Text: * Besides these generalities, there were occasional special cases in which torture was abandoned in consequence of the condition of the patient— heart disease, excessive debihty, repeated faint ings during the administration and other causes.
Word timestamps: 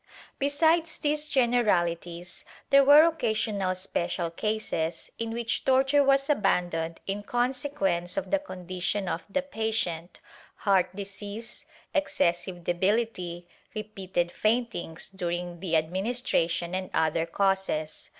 * 0.23 0.39
Besides 0.39 0.97
these 0.97 1.29
generalities, 1.29 2.43
there 2.71 2.83
were 2.83 3.03
occasional 3.05 3.75
special 3.75 4.31
cases 4.31 5.11
in 5.19 5.29
which 5.29 5.63
torture 5.63 6.03
was 6.03 6.27
abandoned 6.27 6.99
in 7.05 7.21
consequence 7.21 8.17
of 8.17 8.31
the 8.31 8.39
condition 8.39 9.07
of 9.07 9.23
the 9.29 9.43
patient— 9.43 10.19
heart 10.65 10.95
disease, 10.95 11.65
excessive 11.93 12.63
debihty, 12.63 13.45
repeated 13.75 14.31
faint 14.31 14.73
ings 14.73 15.07
during 15.07 15.59
the 15.59 15.75
administration 15.75 16.73
and 16.73 16.89
other 16.95 17.27
causes. 17.27 18.09